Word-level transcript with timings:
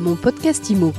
Mon 0.00 0.16
podcast 0.16 0.70
IMO. 0.70 0.94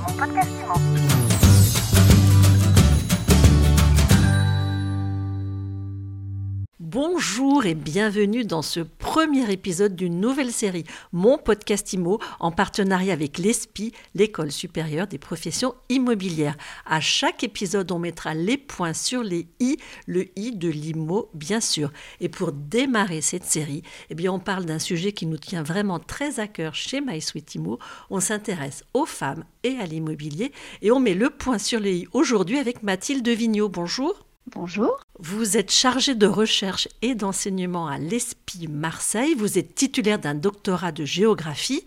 Bonjour 6.80 7.66
et 7.66 7.74
bienvenue 7.74 8.44
dans 8.46 8.62
ce 8.62 8.82
premier 9.12 9.52
épisode 9.52 9.94
d'une 9.94 10.22
nouvelle 10.22 10.54
série, 10.54 10.86
Mon 11.12 11.38
podcast 11.38 11.92
IMO, 11.92 12.22
en 12.40 12.50
partenariat 12.50 13.12
avec 13.12 13.40
l'ESPI, 13.40 13.92
l'École 14.16 14.54
supérieure 14.54 15.06
des 15.06 15.18
professions 15.18 15.76
immobilières. 15.90 16.56
À 16.86 17.02
chaque 17.02 17.44
épisode, 17.44 17.92
on 17.92 18.00
mettra 18.00 18.34
les 18.34 18.56
points 18.56 18.94
sur 18.94 19.22
les 19.22 19.50
i, 19.60 19.76
le 20.08 20.28
i 20.40 20.56
de 20.56 20.70
l'IMO, 20.70 21.30
bien 21.34 21.60
sûr. 21.60 21.92
Et 22.22 22.30
pour 22.30 22.54
démarrer 22.54 23.20
cette 23.20 23.44
série, 23.44 23.84
eh 24.10 24.16
bien, 24.16 24.32
on 24.32 24.40
parle 24.40 24.64
d'un 24.64 24.80
sujet 24.80 25.12
qui 25.12 25.26
nous 25.26 25.38
tient 25.38 25.62
vraiment 25.62 26.00
très 26.00 26.40
à 26.40 26.48
cœur 26.48 26.74
chez 26.74 27.02
MySuite 27.02 27.56
IMO. 27.56 27.80
On 28.12 28.22
s'intéresse 28.22 28.86
aux 28.94 29.06
femmes 29.06 29.44
et 29.64 29.76
à 29.76 29.88
l'immobilier 29.88 30.54
et 30.82 30.90
on 30.90 31.02
met 31.02 31.16
le 31.16 31.30
point 31.30 31.58
sur 31.58 31.82
les 31.82 31.98
i 31.98 32.08
aujourd'hui 32.14 32.60
avec 32.60 32.82
Mathilde 32.82 33.28
Vigneault. 33.28 33.68
Bonjour. 33.68 34.31
Bonjour. 34.48 35.00
Vous 35.20 35.56
êtes 35.56 35.72
chargé 35.72 36.16
de 36.16 36.26
recherche 36.26 36.88
et 37.02 37.16
d'enseignement 37.16 37.88
à 37.88 37.98
l'ESPI 37.98 38.68
Marseille. 38.68 39.36
Vous 39.36 39.58
êtes 39.58 39.76
titulaire 39.76 40.20
d'un 40.20 40.36
doctorat 40.36 40.92
de 40.92 41.06
géographie. 41.06 41.86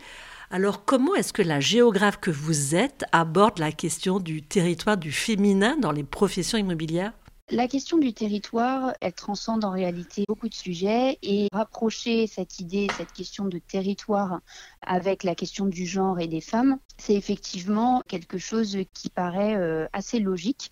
Alors 0.51 0.85
comment 0.85 1.15
est-ce 1.15 1.33
que 1.33 1.43
la 1.43 1.59
géographe 1.59 2.21
que 2.21 2.30
vous 2.30 2.77
êtes 2.77 3.05
aborde 3.13 3.59
la 3.59 3.73
question 3.73 4.21
du 4.21 4.43
territoire 4.43 4.97
du 4.97 5.11
féminin 5.11 5.77
dans 5.77 5.91
les 5.91 6.05
professions 6.05 6.57
immobilières? 6.57 7.13
La 7.51 7.69
question 7.69 7.99
du 7.99 8.15
territoire, 8.15 8.95
elle 9.02 9.13
transcende 9.13 9.65
en 9.66 9.71
réalité 9.71 10.25
beaucoup 10.27 10.49
de 10.49 10.55
sujets 10.55 11.19
et 11.23 11.49
rapprocher 11.52 12.27
cette 12.27 12.59
idée, 12.59 12.87
cette 12.97 13.13
question 13.13 13.45
de 13.45 13.59
territoire 13.59 14.41
avec 14.80 15.25
la 15.25 15.35
question 15.35 15.66
du 15.66 15.85
genre 15.85 16.21
et 16.21 16.27
des 16.27 16.41
femmes, 16.41 16.79
c'est 16.97 17.15
effectivement 17.15 18.01
quelque 18.09 18.39
chose 18.39 18.79
qui 18.95 19.11
paraît 19.11 19.57
euh, 19.57 19.87
assez 19.93 20.21
logique 20.21 20.71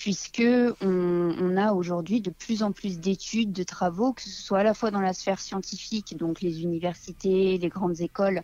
puisque 0.00 0.42
on, 0.80 1.56
a 1.58 1.72
aujourd'hui 1.74 2.22
de 2.22 2.30
plus 2.30 2.62
en 2.62 2.72
plus 2.72 2.98
d'études, 2.98 3.52
de 3.52 3.62
travaux, 3.62 4.14
que 4.14 4.22
ce 4.22 4.30
soit 4.30 4.60
à 4.60 4.62
la 4.62 4.72
fois 4.72 4.90
dans 4.90 5.02
la 5.02 5.12
sphère 5.12 5.38
scientifique, 5.38 6.16
donc 6.16 6.40
les 6.40 6.62
universités, 6.62 7.58
les 7.58 7.68
grandes 7.68 8.00
écoles, 8.00 8.40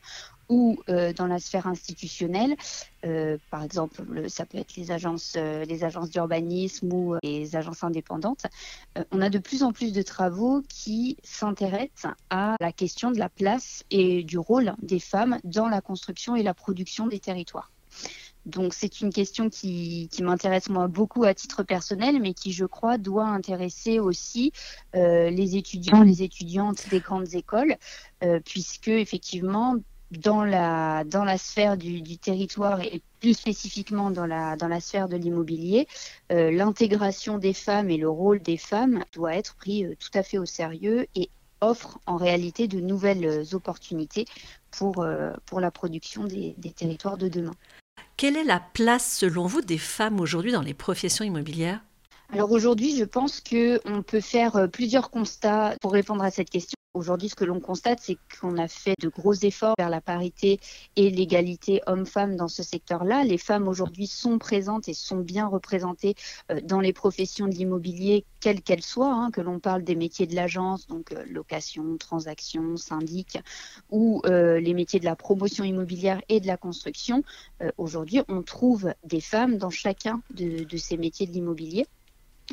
ou 0.51 0.79
euh, 0.91 1.15
dans 1.15 1.27
la 1.27 1.39
sphère 1.39 1.67
institutionnelle, 1.67 2.57
euh, 3.07 3.39
par 3.51 3.63
exemple, 3.63 4.29
ça 4.29 4.45
peut 4.45 4.59
être 4.59 4.77
les 4.77 4.91
agences, 4.91 5.33
euh, 5.39 5.65
les 5.65 5.83
agences 5.83 6.11
d'urbanisme 6.11 6.93
ou 6.93 7.17
les 7.23 7.57
agences 7.57 7.83
indépendantes. 7.83 8.45
on 9.11 9.23
a 9.23 9.31
de 9.31 9.39
plus 9.39 9.63
en 9.63 9.73
plus 9.73 9.95
de 9.95 10.03
travaux 10.03 10.63
qui 10.69 11.17
s'intéressent 11.23 12.13
à 12.29 12.55
la 12.61 12.71
question 12.71 13.11
de 13.11 13.19
la 13.19 13.31
place 13.31 13.83
et 13.91 14.23
du 14.25 14.39
rôle 14.39 14.75
des 14.83 15.01
femmes 15.01 15.39
dans 15.43 15.69
la 15.69 15.81
construction 15.81 16.37
et 16.37 16.43
la 16.43 16.55
production 16.55 17.07
des 17.07 17.19
territoires. 17.19 17.71
Donc 18.47 18.75
c'est 18.75 19.01
une 19.01 19.13
question 19.13 19.51
qui, 19.51 20.09
m'intéresse 20.23 20.69
moi 20.69 20.87
beaucoup 20.87 21.25
à 21.25 21.35
titre 21.35 21.65
personnel, 21.65 22.21
mais 22.21 22.33
qui 22.33 22.53
je 22.53 22.65
crois 22.65 22.97
doit 22.97 23.27
intéresser 23.27 23.99
aussi 23.99 24.53
euh, 24.95 25.31
les 25.31 25.57
étudiants, 25.57 26.03
les 26.03 26.23
étudiantes 26.23 26.89
des 26.89 27.01
grandes 27.01 27.35
écoles, 27.35 27.77
euh, 28.23 28.39
puisque 28.45 28.89
effectivement 28.89 29.77
dans 30.13 30.45
la 30.45 31.05
sphère 31.39 31.77
du, 31.77 32.19
territoire 32.19 32.81
et 32.81 33.03
plus 33.19 33.35
spécifiquement 33.35 34.13
dans 34.13 34.27
la 34.27 34.81
sphère 34.81 35.09
de 35.09 35.17
l'immobilier, 35.17 35.89
euh, 36.31 36.53
l'intégration 36.53 37.39
des 37.39 37.53
femmes 37.53 37.91
et 37.91 37.97
le 37.97 38.09
rôle 38.09 38.41
des 38.41 38.59
femmes 38.59 39.05
doit 39.13 39.35
être 39.35 39.57
pris 39.57 39.85
tout 39.99 40.17
à 40.17 40.23
fait 40.23 40.39
au 40.39 40.47
sérieux 40.47 41.09
et 41.17 41.31
offre 41.61 41.99
en 42.07 42.17
réalité 42.17 42.69
de 42.69 42.79
nouvelles 42.79 43.45
opportunités 43.55 44.27
pour 44.71 45.05
la 45.05 45.71
production 45.73 46.23
des 46.25 46.55
territoires 46.77 47.17
de 47.17 47.29
demain. 47.29 47.55
Quelle 48.17 48.37
est 48.37 48.45
la 48.45 48.61
place, 48.61 49.17
selon 49.17 49.47
vous, 49.47 49.61
des 49.61 49.79
femmes 49.79 50.21
aujourd'hui 50.21 50.53
dans 50.53 50.63
les 50.63 50.75
professions 50.75 51.25
immobilières? 51.25 51.81
Alors 52.33 52.51
aujourd'hui, 52.51 52.97
je 52.97 53.05
pense 53.05 53.41
qu'on 53.41 54.03
peut 54.03 54.21
faire 54.21 54.57
euh, 54.57 54.67
plusieurs 54.67 55.11
constats 55.11 55.77
pour 55.81 55.93
répondre 55.93 56.25
à 56.25 56.31
cette 56.33 56.51
question. 56.51 56.77
Aujourd'hui, 56.93 57.29
ce 57.29 57.37
que 57.37 57.45
l'on 57.45 57.61
constate, 57.61 58.01
c'est 58.03 58.17
qu'on 58.41 58.57
a 58.59 58.67
fait 58.69 58.95
de 59.01 59.09
gros 59.09 59.35
efforts 59.35 59.75
vers 59.79 59.91
la 59.91 60.01
parité 60.01 60.59
et 60.97 61.11
l'égalité 61.11 61.83
homme-femme 61.87 62.37
dans 62.37 62.49
ce 62.49 62.65
secteur-là. 62.65 63.23
Les 63.23 63.39
femmes 63.39 63.69
aujourd'hui 63.69 64.09
sont 64.09 64.39
présentes 64.39 64.89
et 64.89 64.95
sont 64.95 65.19
bien 65.19 65.47
représentées 65.47 66.15
euh, 66.51 66.61
dans 66.63 66.81
les 66.81 66.93
professions 66.93 67.47
de 67.47 67.55
l'immobilier, 67.55 68.25
quelles 68.41 68.61
qu'elles 68.61 68.83
soient, 68.83 69.15
hein, 69.15 69.31
que 69.31 69.41
l'on 69.41 69.61
parle 69.61 69.85
des 69.85 69.95
métiers 69.95 70.27
de 70.27 70.35
l'agence, 70.35 70.89
donc 70.89 71.13
euh, 71.13 71.25
location, 71.31 71.97
transaction, 71.97 72.77
syndic, 72.77 73.39
ou 73.91 74.21
les 74.27 74.75
métiers 74.75 74.99
de 74.99 75.05
la 75.05 75.17
promotion 75.17 75.63
immobilière 75.63 76.21
et 76.29 76.41
de 76.41 76.47
la 76.47 76.57
construction. 76.57 77.23
aujourd'hui, 77.77 78.21
on 78.29 78.43
trouve 78.43 78.93
des 79.05 79.21
femmes 79.21 79.59
dans 79.59 79.71
chacun 79.71 80.23
de 80.31 80.77
ces 80.77 80.97
métiers 80.97 81.27
de 81.27 81.33
l'immobilier. 81.33 81.87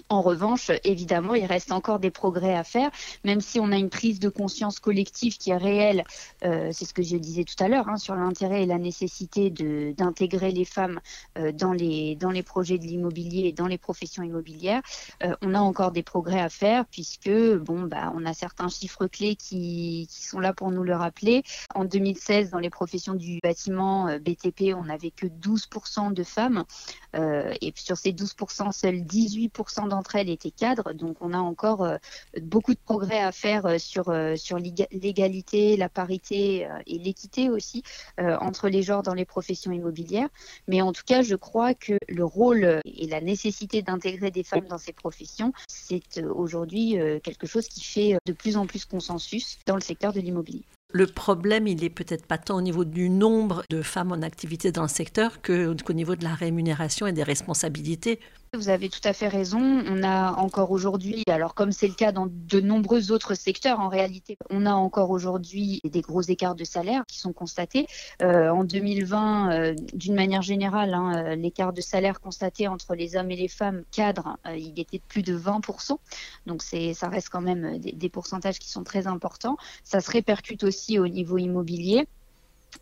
En 0.10 0.22
revanche, 0.22 0.72
évidemment, 0.84 1.36
il 1.36 1.46
reste 1.46 1.72
encore 1.72 2.00
des 2.00 2.10
progrès 2.10 2.56
à 2.56 2.64
faire, 2.64 2.90
même 3.24 3.42
si 3.42 3.60
on 3.60 3.72
a 3.72 3.78
une 3.78 3.90
prise 3.90 4.20
de 4.20 4.30
conscience 4.30 4.80
collective 4.80 5.38
qui 5.38 5.52
est 5.52 5.58
réelle, 5.58 6.04
euh, 6.44 6.70
c'est 6.72 6.86
ce 6.86 6.94
que 6.94 7.04
je 7.04 7.16
disais 7.16 7.44
tout 7.44 7.62
à 7.64 7.68
l'heure, 7.68 7.88
hein, 7.90 7.98
sur 7.98 8.16
l'intérêt 8.16 8.64
et 8.64 8.66
la 8.66 8.80
nécessité 8.80 9.50
d'intégrer 9.50 10.52
les 10.52 10.66
femmes 10.66 11.00
euh, 11.38 11.52
dans, 11.52 11.74
les, 11.74 12.16
dans 12.16 12.32
les 12.32 12.44
projets 12.44 12.80
de 12.80 12.86
l'immobilier 12.86 13.48
et 13.48 13.52
dans 13.52 13.68
les 13.68 13.78
professions 13.78 14.24
immobilières. 14.24 14.82
Euh, 15.24 15.36
on 15.42 15.54
a 15.54 15.60
encore 15.60 15.92
des 15.92 16.04
progrès 16.04 16.42
à 16.42 16.50
faire 16.50 16.86
puisque, 16.88 17.30
bon, 17.30 17.84
bah, 17.84 18.12
on 18.16 18.26
a 18.26 18.34
certains 18.34 18.70
chiffres 18.70 19.06
clés 19.08 19.36
qui, 19.36 20.08
qui 20.10 20.24
sont 20.26 20.40
là 20.40 20.54
pour 20.54 20.72
nous 20.72 20.84
le 20.84 20.96
rappeler. 20.96 21.44
En 21.76 21.86
2016, 21.86 22.50
dans 22.50 22.60
les 22.60 22.72
professions 22.72 23.14
du 23.14 23.40
bâtiment 23.44 24.08
BTP, 24.18 24.74
on 24.76 24.86
n'avait 24.86 25.12
que 25.12 25.28
12% 25.28 26.14
de 26.14 26.24
femmes 26.24 26.66
et 27.14 27.74
sur 27.76 27.98
ces 27.98 28.12
12%, 28.12 28.72
seuls 28.72 29.02
18% 29.02 29.90
d'entre 29.90 30.16
elles 30.16 30.30
étaient 30.30 30.52
cadres, 30.52 30.94
donc 30.94 31.18
on 31.22 31.34
a 31.34 31.38
encore 31.38 31.84
euh, 31.84 31.98
beaucoup 32.42 32.74
de 32.74 32.80
progrès 32.80 33.20
à 33.20 33.32
faire 33.32 33.66
euh, 33.66 33.78
sur, 33.78 34.10
euh, 34.10 34.36
sur 34.36 34.58
l'égalité, 34.58 35.78
la 35.78 35.90
parité 35.90 36.68
et 36.88 36.98
l'équité 36.98 37.50
aussi 37.50 37.84
entre 38.18 38.70
les 38.70 38.84
genres 38.84 39.04
dans 39.04 39.14
les 39.14 39.26
professions 39.26 39.72
immobilières. 39.72 40.30
Mais 40.68 40.82
en 40.82 40.94
tout 40.94 41.04
cas, 41.06 41.22
je 41.22 41.36
crois 41.36 41.74
que 41.74 41.98
le 42.08 42.26
rôle 42.26 42.82
et 42.86 43.08
la 43.08 43.22
nécessité 43.22 43.82
d'intégrer 43.82 44.32
des 44.32 44.44
femmes 44.44 44.68
dans 44.68 44.78
ces 44.78 44.94
professions, 44.94 45.54
c'est 45.68 46.24
aujourd'hui 46.24 46.98
quelque 47.24 47.48
chose 47.48 47.68
qui 47.68 47.84
fait 47.84 48.18
de 48.26 48.34
plus 48.34 48.58
en 48.58 48.66
plus 48.66 48.86
consensus 48.86 49.58
dans 49.66 49.76
le 49.76 49.82
secteur 49.82 50.14
de 50.14 50.20
l'immobilier. 50.20 50.64
Le 50.96 51.08
problème, 51.08 51.66
il 51.66 51.84
est 51.84 51.90
peut-être 51.90 52.28
pas 52.28 52.38
tant 52.38 52.56
au 52.56 52.62
niveau 52.62 52.86
du 52.86 53.10
nombre 53.10 53.64
de 53.72 53.82
femmes 53.82 54.12
en 54.12 54.22
activité 54.22 54.72
dans 54.72 54.84
le 54.84 54.88
secteur 54.88 55.42
qu'au 55.42 55.94
niveau 55.94 56.16
de 56.16 56.24
la 56.24 56.36
rémunération 56.36 57.08
et 57.08 57.14
des 57.14 57.24
responsabilités. 57.24 58.20
Vous 58.56 58.70
avez 58.70 58.88
tout 58.88 59.00
à 59.04 59.14
fait 59.14 59.28
raison. 59.28 59.60
On 59.60 60.04
a 60.04 60.34
encore 60.34 60.70
aujourd'hui, 60.70 61.24
alors 61.28 61.56
comme 61.56 61.72
c'est 61.72 61.88
le 61.88 61.96
cas 61.96 62.12
dans 62.12 62.28
de 62.30 62.60
nombreux 62.60 63.12
autres 63.12 63.34
secteurs 63.34 63.80
en 63.80 63.90
réalité, 63.90 64.38
on 64.52 64.68
a 64.68 64.74
encore 64.74 65.10
aujourd'hui 65.10 65.82
des 65.84 66.02
gros 66.02 66.22
écarts 66.22 66.54
de 66.54 66.64
salaire 66.64 67.04
qui 67.08 67.18
sont 67.18 67.34
constatés. 67.34 67.88
Euh, 68.22 68.50
en 68.50 68.64
2020, 68.64 69.52
euh, 69.52 69.76
d'une 69.96 70.14
manière 70.14 70.44
générale, 70.44 70.94
hein, 70.94 71.16
euh, 71.16 71.36
l'écart 71.36 71.74
de 71.74 71.82
salaire 71.82 72.22
constaté 72.22 72.68
entre 72.68 72.94
les 72.94 73.16
hommes 73.16 73.32
et 73.32 73.36
les 73.36 73.48
femmes 73.48 73.86
cadres, 73.92 74.38
il 74.56 74.80
était 74.80 75.00
de 75.00 75.04
plus 75.08 75.24
de 75.24 75.36
20%. 75.36 75.98
Donc 76.46 76.62
c'est, 76.62 76.94
ça 76.94 77.10
reste 77.10 77.30
quand 77.30 77.42
même 77.42 77.80
des 77.80 78.10
pourcentages 78.10 78.60
qui 78.60 78.70
sont 78.70 78.84
très 78.84 79.08
importants. 79.08 79.58
Ça 79.84 80.00
se 80.00 80.12
répercute 80.12 80.64
aussi 80.64 81.00
au 81.00 81.08
niveau 81.08 81.40
immobilier. 81.40 82.08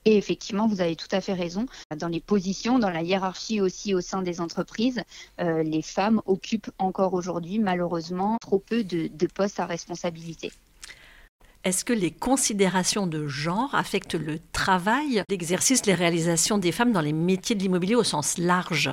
Et 0.05 0.17
effectivement, 0.17 0.67
vous 0.67 0.81
avez 0.81 0.95
tout 0.95 1.07
à 1.11 1.21
fait 1.21 1.33
raison. 1.33 1.65
Dans 1.97 2.07
les 2.07 2.19
positions, 2.19 2.79
dans 2.79 2.89
la 2.89 3.01
hiérarchie 3.01 3.61
aussi 3.61 3.93
au 3.93 4.01
sein 4.01 4.21
des 4.21 4.41
entreprises, 4.41 5.01
euh, 5.39 5.63
les 5.63 5.81
femmes 5.81 6.21
occupent 6.25 6.71
encore 6.77 7.13
aujourd'hui 7.13 7.59
malheureusement 7.59 8.37
trop 8.41 8.59
peu 8.59 8.83
de, 8.83 9.07
de 9.07 9.27
postes 9.27 9.59
à 9.59 9.65
responsabilité. 9.65 10.51
Est-ce 11.63 11.85
que 11.85 11.93
les 11.93 12.09
considérations 12.09 13.05
de 13.05 13.27
genre 13.27 13.75
affectent 13.75 14.15
le 14.15 14.39
travail, 14.51 15.23
l'exercice, 15.29 15.85
les 15.85 15.93
réalisations 15.93 16.57
des 16.57 16.71
femmes 16.71 16.91
dans 16.91 17.01
les 17.01 17.13
métiers 17.13 17.55
de 17.55 17.61
l'immobilier 17.61 17.93
au 17.93 18.03
sens 18.03 18.39
large? 18.39 18.91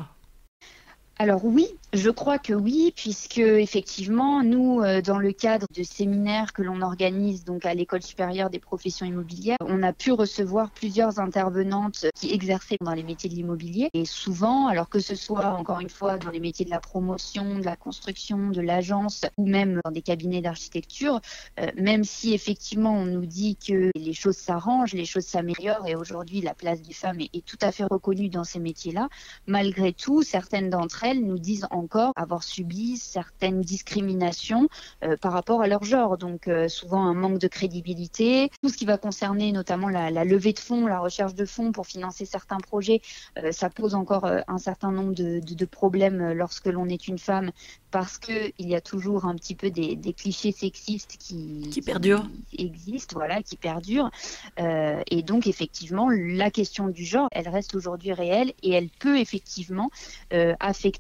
Alors 1.21 1.45
oui, 1.45 1.67
je 1.95 2.11
crois 2.11 2.39
que 2.39 2.53
oui, 2.53 2.93
puisque 2.95 3.39
effectivement, 3.39 4.45
nous, 4.45 4.83
euh, 4.83 5.03
dans 5.03 5.19
le 5.19 5.33
cadre 5.33 5.67
de 5.75 5.83
séminaires 5.83 6.53
que 6.53 6.63
l'on 6.63 6.81
organise 6.81 7.45
donc 7.45 7.67
à 7.67 7.75
l'école 7.75 8.03
supérieure 8.03 8.51
des 8.51 8.61
professions 8.61 9.05
immobilières, 9.05 9.57
on 9.63 9.83
a 9.83 9.93
pu 9.93 10.13
recevoir 10.13 10.71
plusieurs 10.71 11.19
intervenantes 11.19 12.07
qui 12.15 12.33
exerçaient 12.33 12.77
dans 12.81 12.93
les 12.93 13.03
métiers 13.03 13.29
de 13.29 13.35
l'immobilier. 13.35 13.89
Et 13.95 14.05
souvent, 14.05 14.69
alors 14.69 14.89
que 14.89 15.01
ce 15.01 15.17
soit 15.17 15.47
encore 15.47 15.81
une 15.81 15.89
fois 15.89 16.19
dans 16.19 16.31
les 16.31 16.39
métiers 16.39 16.65
de 16.65 16.71
la 16.71 16.79
promotion, 16.79 17.59
de 17.59 17.65
la 17.65 17.75
construction, 17.75 18.51
de 18.51 18.61
l'agence 18.61 19.25
ou 19.39 19.47
même 19.49 19.81
dans 19.85 19.91
des 19.91 20.03
cabinets 20.03 20.41
d'architecture, 20.41 21.21
euh, 21.59 21.67
même 21.77 22.05
si 22.05 22.33
effectivement 22.33 22.93
on 22.93 23.07
nous 23.07 23.27
dit 23.27 23.57
que 23.57 23.91
les 23.97 24.15
choses 24.15 24.37
s'arrangent, 24.37 24.95
les 24.95 25.05
choses 25.05 25.27
s'améliorent 25.27 25.89
et 25.89 25.97
aujourd'hui 25.97 26.43
la 26.43 26.55
place 26.55 26.81
des 26.81 26.95
femmes 26.95 27.21
est, 27.21 27.31
est 27.35 27.45
tout 27.45 27.59
à 27.61 27.73
fait 27.73 27.85
reconnue 27.85 28.29
dans 28.29 28.45
ces 28.45 28.61
métiers-là, 28.61 29.09
malgré 29.49 29.93
tout, 29.93 30.23
certaines 30.23 30.71
d'entre 30.71 31.03
elles 31.05 31.08
elles 31.09 31.25
nous 31.25 31.39
disent 31.39 31.67
encore 31.71 32.13
avoir 32.17 32.43
subi 32.43 32.97
certaines 32.97 33.63
discriminations 33.63 34.69
euh, 35.03 35.17
par 35.17 35.33
rapport 35.33 35.63
à 35.63 35.67
leur 35.67 35.85
genre. 35.85 36.19
Donc 36.19 36.49
euh, 36.49 36.69
souvent 36.69 37.03
un 37.03 37.15
manque 37.15 37.39
de 37.39 37.49
crédibilité. 37.49 38.51
Tout 38.63 38.69
ce 38.69 38.77
qui 38.77 38.85
va 38.85 38.99
concerner 38.99 39.53
notamment 39.53 39.89
la, 39.89 40.11
levée 40.25 40.53
de 40.53 40.59
fonds, 40.59 40.87
la 40.87 41.01
recherche 41.01 41.35
de 41.35 41.45
fonds 41.45 41.73
pour 41.73 41.87
financer 41.87 42.25
certains 42.25 42.59
projets, 42.59 43.01
euh, 43.39 43.53
ça 43.53 43.71
pose 43.71 43.95
encore 43.95 44.27
un 44.27 44.59
certain 44.59 44.93
nombre 44.93 45.15
de, 45.15 45.41
de 45.41 45.65
problèmes 45.65 46.33
lorsque 46.33 46.67
l'on 46.67 46.87
est 46.89 47.09
une 47.09 47.19
femme 47.19 47.51
parce 47.91 48.19
qu'il 48.19 48.53
y 48.59 48.75
a 48.75 48.81
toujours 48.81 49.25
un 49.25 49.35
petit 49.35 49.55
peu 49.55 49.71
des, 49.71 49.97
clichés 50.13 50.53
sexistes 50.53 51.17
qui, 51.19 51.69
qui 51.71 51.81
perdurent, 51.81 52.29
existent, 52.57 53.17
voilà, 53.17 53.43
qui 53.43 53.57
perdurent. 53.57 54.11
Et 54.59 55.23
donc 55.23 55.47
effectivement, 55.47 56.09
la 56.11 56.51
question 56.51 56.89
du 56.89 57.05
genre, 57.05 57.29
elle 57.33 57.49
reste 57.49 57.75
aujourd'hui 57.75 58.13
réelle 58.13 58.53
et 58.63 58.73
elle 58.73 58.91
peut 58.91 59.19
effectivement 59.19 59.91
euh, 60.33 60.55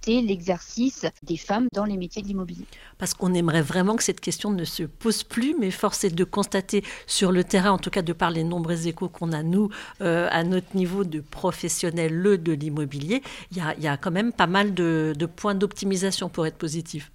l'exercice 0.06 1.06
des 1.22 1.36
femmes 1.36 1.68
dans 1.74 1.84
les 1.84 1.96
métiers 1.96 2.22
de 2.22 2.28
l'immobilier. 2.28 2.64
Parce 2.98 3.14
qu'on 3.14 3.34
aimerait 3.34 3.62
vraiment 3.62 3.96
que 3.96 4.02
cette 4.02 4.20
question 4.20 4.50
ne 4.50 4.64
se 4.64 4.82
pose 4.82 5.22
plus, 5.22 5.54
mais 5.58 5.70
force 5.70 6.04
est 6.04 6.14
de 6.14 6.24
constater 6.24 6.82
sur 7.06 7.32
le 7.32 7.44
terrain, 7.44 7.72
en 7.72 7.78
tout 7.78 7.90
cas 7.90 8.02
de 8.02 8.12
par 8.12 8.30
les 8.30 8.44
nombreux 8.44 8.86
échos 8.86 9.08
qu'on 9.08 9.32
a 9.32 9.42
nous 9.42 9.68
euh, 10.00 10.28
à 10.30 10.44
notre 10.44 10.74
niveau 10.74 11.04
de 11.04 11.20
professionnels 11.20 12.14
le 12.14 12.38
de 12.38 12.52
l'immobilier, 12.52 13.22
il 13.52 13.58
y, 13.58 13.86
a, 13.86 13.96
quand 13.96 14.10
même 14.10 14.32
pas 14.32 14.46
mal 14.46 14.74
de, 14.74 15.14
points 15.36 15.54
d'optimisation 15.54 16.28
pour 16.28 16.46
être 16.46 16.56
positif. 16.56 17.10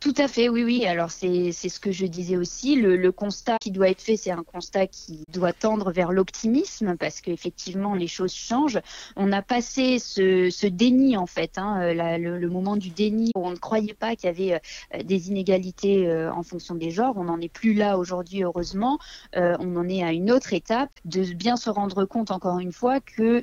Tout 0.00 0.14
à 0.16 0.28
fait, 0.28 0.48
oui, 0.48 0.62
oui. 0.62 0.86
Alors 0.86 1.10
c'est 1.10 1.50
ce 1.50 1.80
que 1.80 1.90
je 1.90 2.06
disais 2.06 2.36
aussi. 2.36 2.76
Le, 2.76 3.10
constat 3.10 3.56
qui 3.60 3.72
doit 3.72 3.88
être 3.88 4.00
fait, 4.00 4.16
c'est 4.16 4.30
un 4.30 4.44
constat 4.44 4.86
qui 4.86 5.24
doit 5.32 5.52
tendre 5.52 5.90
vers 5.90 6.12
l'optimisme 6.12 6.96
parce 6.96 7.20
qu'effectivement 7.20 7.94
les 7.94 8.06
choses 8.06 8.32
changent. 8.32 8.78
On 9.16 9.32
a 9.32 9.42
passé 9.42 9.98
ce, 9.98 10.66
déni 10.68 11.16
en 11.16 11.26
fait, 11.26 11.58
hein, 11.58 11.80
euh, 11.80 12.18
le, 12.18 12.48
moment 12.48 12.76
du 12.76 12.90
déni 12.90 13.32
où 13.34 13.44
on 13.44 13.50
ne 13.50 13.56
croyait 13.56 13.94
pas 13.94 14.14
qu'il 14.14 14.26
y 14.26 14.30
avait 14.30 14.60
euh, 14.94 15.02
des 15.02 15.28
inégalités 15.30 16.06
euh, 16.06 16.32
en 16.32 16.44
fonction 16.44 16.76
des 16.76 16.90
genres. 16.90 17.14
On 17.16 17.24
n'en 17.24 17.40
est 17.40 17.48
plus 17.48 17.74
là 17.74 17.98
aujourd'hui, 17.98 18.44
heureusement. 18.44 18.98
on 19.34 19.76
en 19.76 19.88
est 19.88 20.04
à 20.04 20.12
une 20.12 20.30
autre 20.30 20.52
étape 20.52 20.90
de 21.06 21.22
bien 21.34 21.56
se 21.56 21.70
rendre 21.70 22.04
compte 22.04 22.30
encore 22.30 22.60
une 22.60 22.72
fois 22.72 23.00
que 23.00 23.42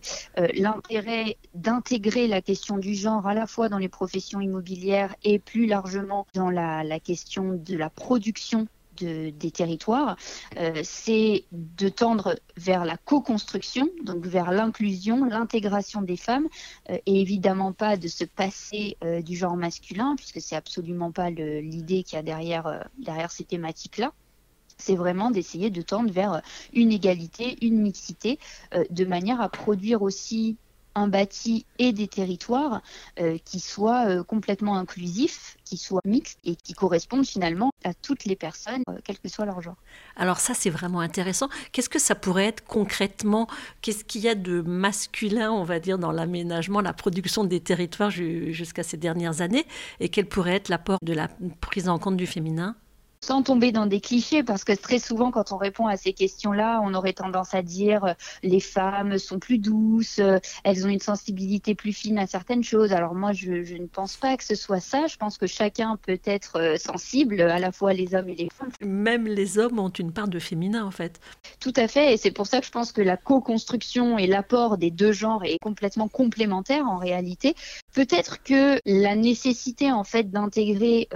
l'intérêt 0.54 1.38
d'intégrer 1.54 2.28
la 2.28 2.42
question 2.42 2.78
du 2.78 2.94
genre 2.94 3.28
à 3.28 3.34
la 3.34 3.48
fois 3.48 3.68
dans 3.68 3.78
les 3.78 3.90
professions 3.90 4.40
immobilières 4.40 5.16
et 5.24 5.40
plus 5.40 5.66
largement 5.66 6.28
dans 6.34 6.45
la, 6.50 7.00
question 7.00 7.54
de 7.54 7.76
la 7.76 7.90
production 7.90 8.68
des 8.96 9.52
territoires, 9.52 10.16
euh, 10.58 10.82
c'est 10.84 11.46
de 11.52 11.90
tendre 11.90 12.36
vers 12.58 12.86
la 12.86 12.98
co-construction, 12.98 13.90
donc 14.04 14.26
vers 14.26 14.52
l'inclusion, 14.52 15.26
l'intégration 15.26 16.02
des 16.02 16.18
femmes, 16.18 16.48
euh, 16.90 16.98
et 17.06 17.22
évidemment 17.22 17.74
pas 17.74 17.98
de 17.98 18.08
se 18.08 18.24
passer 18.24 18.98
euh, 19.04 19.22
du 19.22 19.36
genre 19.36 19.58
masculin, 19.58 20.16
puisque 20.16 20.42
c'est 20.42 20.56
absolument 20.56 21.12
pas 21.12 21.30
l'idée 21.30 22.04
qu'il 22.04 22.16
y 22.16 22.20
a 22.20 22.24
derrière, 22.24 22.88
derrière 22.98 23.32
ces 23.32 23.44
thématiques-là. 23.44 24.14
C'est 24.78 24.96
vraiment 24.96 25.32
d'essayer 25.32 25.70
de 25.70 25.82
tendre 25.82 26.12
vers 26.12 26.42
une 26.74 26.92
égalité, 26.92 27.58
une 27.66 27.80
mixité, 27.80 28.40
de 28.90 29.06
manière 29.06 29.40
à 29.40 29.48
produire 29.48 30.02
aussi 30.02 30.58
un 30.96 31.08
bâti 31.08 31.66
et 31.78 31.92
des 31.92 32.08
territoires 32.08 32.82
euh, 33.20 33.38
qui 33.44 33.60
soient 33.60 34.08
euh, 34.08 34.24
complètement 34.24 34.78
inclusifs, 34.78 35.58
qui 35.66 35.78
soient 35.78 36.02
mixtes 36.06 36.40
et 36.46 36.56
qui 36.56 36.74
correspondent 36.74 37.26
finalement 37.26 37.72
à 37.84 37.94
toutes 37.94 38.26
les 38.26 38.36
personnes, 38.36 38.82
euh, 38.90 38.98
quel 39.04 39.20
que 39.20 39.28
soit 39.28 39.46
leur 39.46 39.62
genre. 39.62 39.76
Alors 40.16 40.40
ça, 40.40 40.54
c'est 40.54 40.70
vraiment 40.70 41.02
intéressant. 41.02 41.50
Qu'est-ce 41.72 41.90
que 41.90 42.00
ça 42.00 42.16
pourrait 42.16 42.46
être 42.46 42.64
concrètement? 42.66 43.48
Qu'est-ce 43.82 44.06
qu'il 44.06 44.22
y 44.22 44.30
a 44.30 44.36
de 44.36 44.62
masculin, 44.62 45.52
on 45.52 45.64
va 45.64 45.80
dire, 45.80 45.98
dans 45.98 46.12
l'aménagement, 46.12 46.82
la 46.82 46.94
production 46.94 47.44
des 47.44 47.60
territoires 47.60 48.10
jusqu'à 48.10 48.84
ces 48.84 48.98
dernières 48.98 49.42
années? 49.42 49.66
Et 50.00 50.10
quel 50.10 50.28
pourrait 50.28 50.56
être 50.56 50.70
l'apport 50.70 51.00
de 51.02 51.14
la 51.14 51.28
prise 51.60 51.90
en 51.90 52.00
compte 52.00 52.18
du 52.18 52.28
féminin? 52.28 52.76
Sans 53.26 53.42
tomber 53.42 53.72
dans 53.72 53.88
des 53.88 54.02
clichés, 54.02 54.44
parce 54.44 54.64
que 54.64 54.74
très 54.74 55.00
souvent, 55.00 55.32
quand 55.32 55.52
on 55.52 55.58
répond 55.58 55.88
à 55.88 55.98
ces 55.98 56.14
questions-là, 56.14 56.80
on 56.84 56.94
aurait 56.94 57.14
tendance 57.14 57.56
à 57.56 57.64
dire 57.64 58.06
euh, 58.06 58.14
les 58.44 58.60
femmes 58.60 59.18
sont 59.18 59.40
plus 59.40 59.58
douces, 59.58 60.20
euh, 60.20 60.38
elles 60.64 60.86
ont 60.86 60.90
une 60.90 61.00
sensibilité 61.00 61.74
plus 61.74 61.92
fine 61.92 62.20
à 62.20 62.28
certaines 62.28 62.64
choses. 62.64 62.94
Alors 62.94 63.16
moi, 63.16 63.34
je, 63.34 63.52
ne 63.52 63.88
pense 63.88 64.16
pas 64.16 64.38
que 64.38 64.44
ce 64.44 64.54
soit 64.54 64.80
ça. 64.80 65.08
Je 65.08 65.18
pense 65.18 65.40
que 65.40 65.48
chacun 65.48 65.98
peut 65.98 66.20
être 66.24 66.60
euh, 66.60 66.78
sensible, 66.78 67.42
à 67.42 67.58
la 67.58 67.72
fois 67.72 67.94
les 67.94 68.14
hommes 68.14 68.30
et 68.30 68.36
les 68.36 68.50
femmes. 68.56 68.70
Même 68.82 69.26
les 69.26 69.58
hommes 69.58 69.80
ont 69.80 69.90
une 69.90 70.12
part 70.12 70.28
de 70.28 70.38
féminin, 70.38 70.86
en 70.86 70.92
fait. 70.92 71.20
Tout 71.60 71.74
à 71.78 71.88
fait, 71.88 72.14
et 72.14 72.18
c'est 72.18 72.32
pour 72.32 72.46
ça 72.46 72.60
que 72.60 72.68
je 72.68 72.72
pense 72.72 72.92
que 72.92 73.02
la 73.02 73.18
co-construction 73.18 74.20
et 74.20 74.28
l'apport 74.28 74.78
des 74.78 74.92
deux 74.92 75.14
genres 75.14 75.44
est 75.44 75.58
complètement 75.58 76.10
complémentaire 76.10 76.86
en 76.86 76.98
réalité. 76.98 77.56
Peut-être 77.92 78.44
que 78.44 78.80
la 78.86 79.16
nécessité, 79.16 79.92
en 79.92 80.04
fait, 80.04 80.30
d'intégrer 80.30 81.08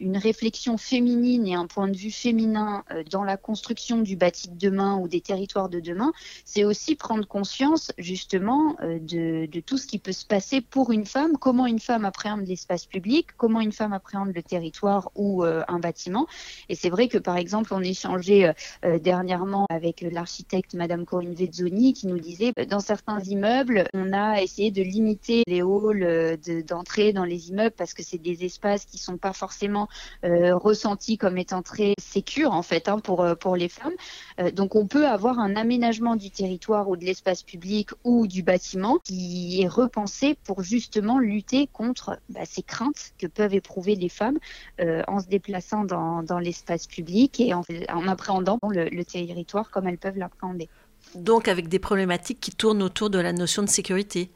une 0.00 0.16
réflexion 0.16 0.78
féminine 0.78 1.46
et 1.46 1.57
point 1.66 1.88
de 1.88 1.96
vue 1.96 2.10
féminin 2.10 2.84
euh, 2.90 3.02
dans 3.10 3.24
la 3.24 3.36
construction 3.36 4.00
du 4.00 4.16
bâti 4.16 4.48
de 4.48 4.58
demain 4.58 4.98
ou 4.98 5.08
des 5.08 5.20
territoires 5.20 5.68
de 5.68 5.80
demain, 5.80 6.12
c'est 6.44 6.64
aussi 6.64 6.94
prendre 6.94 7.26
conscience 7.26 7.92
justement 7.98 8.76
euh, 8.82 8.98
de, 9.00 9.60
tout 9.60 9.78
ce 9.78 9.86
qui 9.86 9.98
peut 9.98 10.12
se 10.12 10.26
passer 10.26 10.60
pour 10.60 10.92
une 10.92 11.06
femme, 11.06 11.36
comment 11.38 11.66
une 11.66 11.78
femme 11.78 12.04
appréhende 12.04 12.46
l'espace 12.46 12.86
public, 12.86 13.28
comment 13.36 13.60
une 13.60 13.72
femme 13.72 13.92
appréhende 13.92 14.32
le 14.34 14.42
territoire 14.42 15.10
ou 15.14 15.44
euh, 15.44 15.62
un 15.68 15.78
bâtiment. 15.78 16.26
Et 16.68 16.74
c'est 16.74 16.90
vrai 16.90 17.08
que 17.08 17.18
par 17.18 17.36
exemple, 17.36 17.72
on 17.74 17.80
échangeait 17.82 18.54
dernièrement 19.00 19.66
avec 19.70 20.00
l'architecte 20.00 20.74
Madame 20.74 21.04
Corinne 21.04 21.34
Vezzoni 21.34 21.92
qui 21.92 22.06
nous 22.06 22.18
disait 22.18 22.52
dans 22.68 22.80
certains 22.80 23.20
immeubles, 23.20 23.88
on 23.94 24.12
a 24.12 24.42
essayé 24.42 24.70
de 24.70 24.82
limiter 24.82 25.42
les 25.46 25.60
halls 25.60 26.38
d'entrée 26.66 27.12
dans 27.12 27.24
les 27.24 27.50
immeubles 27.50 27.74
parce 27.76 27.94
que 27.94 28.02
c'est 28.02 28.18
des 28.18 28.44
espaces 28.44 28.84
qui 28.84 28.98
sont 28.98 29.16
pas 29.16 29.32
forcément 29.32 29.88
ressentis 30.22 31.18
comme 31.18 31.37
étant 31.38 31.62
très 31.62 31.94
sécure 31.98 32.52
en 32.52 32.62
fait 32.62 32.88
hein, 32.88 32.98
pour, 32.98 33.22
euh, 33.22 33.34
pour 33.34 33.56
les 33.56 33.68
femmes. 33.68 33.94
Euh, 34.40 34.50
donc 34.50 34.74
on 34.74 34.86
peut 34.86 35.06
avoir 35.06 35.38
un 35.38 35.56
aménagement 35.56 36.16
du 36.16 36.30
territoire 36.30 36.88
ou 36.88 36.96
de 36.96 37.04
l'espace 37.04 37.42
public 37.42 37.90
ou 38.04 38.26
du 38.26 38.42
bâtiment 38.42 38.98
qui 39.04 39.62
est 39.62 39.68
repensé 39.68 40.36
pour 40.44 40.62
justement 40.62 41.18
lutter 41.18 41.68
contre 41.72 42.18
bah, 42.28 42.40
ces 42.44 42.62
craintes 42.62 43.12
que 43.18 43.26
peuvent 43.26 43.54
éprouver 43.54 43.94
les 43.94 44.08
femmes 44.08 44.38
euh, 44.80 45.02
en 45.08 45.20
se 45.20 45.26
déplaçant 45.26 45.84
dans, 45.84 46.22
dans 46.22 46.38
l'espace 46.38 46.86
public 46.86 47.40
et 47.40 47.54
en, 47.54 47.62
en 47.88 48.08
appréhendant 48.08 48.58
le 48.62 49.02
territoire 49.04 49.70
comme 49.70 49.86
elles 49.86 49.98
peuvent 49.98 50.18
l'appréhender. 50.18 50.68
Donc 51.14 51.48
avec 51.48 51.68
des 51.68 51.78
problématiques 51.78 52.40
qui 52.40 52.50
tournent 52.50 52.82
autour 52.82 53.10
de 53.10 53.18
la 53.18 53.32
notion 53.32 53.62
de 53.62 53.68
sécurité. 53.68 54.30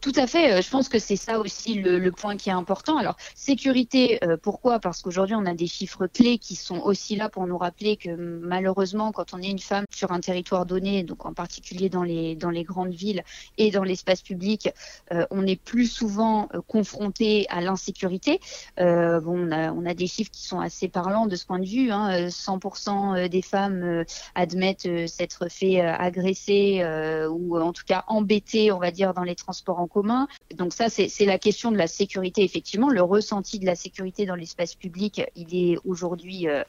Tout 0.00 0.12
à 0.16 0.26
fait. 0.26 0.52
Euh, 0.52 0.62
je 0.62 0.70
pense 0.70 0.88
que 0.88 0.98
c'est 0.98 1.16
ça 1.16 1.38
aussi 1.38 1.74
le, 1.74 2.10
point 2.10 2.36
qui 2.36 2.48
est 2.48 2.52
important. 2.52 2.96
Alors, 2.96 3.16
sécurité, 3.34 4.18
euh, 4.24 4.36
pourquoi? 4.40 4.78
Parce 4.78 5.02
qu'aujourd'hui, 5.02 5.34
on 5.34 5.44
a 5.44 5.54
des 5.54 5.66
chiffres 5.66 6.06
clés 6.06 6.38
qui 6.38 6.54
sont 6.54 6.78
aussi 6.78 7.16
là 7.16 7.28
pour 7.28 7.46
nous 7.46 7.58
rappeler 7.58 7.96
que 7.96 8.10
malheureusement, 8.10 9.12
quand 9.12 9.34
on 9.34 9.38
est 9.38 9.50
une 9.50 9.58
femme 9.58 9.84
sur 9.90 10.12
un 10.12 10.20
territoire 10.20 10.66
donné, 10.66 11.02
donc 11.02 11.26
en 11.26 11.34
particulier 11.34 11.88
dans 11.88 12.02
les, 12.02 12.36
grandes 12.64 12.94
villes 12.94 13.22
et 13.58 13.70
dans 13.70 13.82
l'espace 13.82 14.22
public, 14.22 14.70
euh, 15.12 15.26
on 15.30 15.46
est 15.46 15.60
plus 15.60 15.86
souvent 15.86 16.48
confronté 16.68 17.46
à 17.48 17.60
l'insécurité. 17.60 18.40
on 18.78 19.50
a, 19.52 19.94
des 19.94 20.06
chiffres 20.06 20.30
qui 20.30 20.44
sont 20.44 20.60
assez 20.60 20.88
parlants 20.88 21.26
de 21.26 21.36
ce 21.36 21.46
point 21.46 21.58
de 21.58 21.66
vue. 21.66 21.90
Hein. 21.90 22.28
100% 22.28 23.28
des 23.28 23.42
femmes 23.42 24.04
admettent 24.34 24.88
s'être 25.06 25.50
fait 25.50 25.80
agresser 25.80 26.82
ou 27.30 27.58
en 27.58 27.72
tout 27.72 27.84
cas 27.86 28.04
embêter, 28.08 28.72
on 28.72 28.78
va 28.78 28.90
dire, 28.90 29.14
dans 29.14 29.22
les 29.22 29.34
transports 29.34 29.55
en 29.66 29.86
commun. 29.86 30.28
Donc 30.54 30.72
ça, 30.72 30.88
c'est 30.88 31.24
la 31.24 31.38
question 31.38 31.70
de 31.70 31.76
la 31.76 31.86
sécurité. 31.86 32.42
Effectivement, 32.42 32.88
le 32.88 33.02
ressenti 33.02 33.58
de 33.58 33.66
la 33.66 33.74
sécurité 33.74 34.26
dans 34.26 34.34
l'espace 34.34 34.74
public, 34.74 35.22
il 35.36 35.54
est 35.54 35.78
aujourd'hui, 35.84 36.48
euh, 36.48 36.62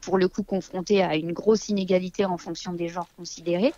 pour 0.00 0.18
le 0.18 0.28
coup, 0.28 0.42
confronté 0.42 1.02
à 1.02 1.16
une 1.16 1.32
grosse 1.32 1.68
inégalité 1.68 2.24
en 2.24 2.38
fonction 2.38 2.72
des 2.72 2.88
genres 2.88 3.08
considérés. 3.16 3.72